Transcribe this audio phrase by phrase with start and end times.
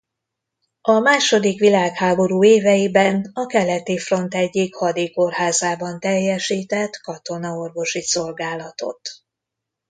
[0.81, 9.01] A második világháború éveiben a keleti front egyik hadi kórházában teljesített katonaorvosi szolgálatot.